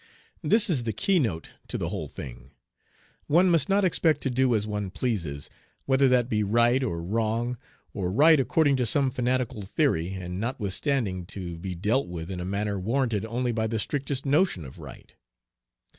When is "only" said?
13.27-13.51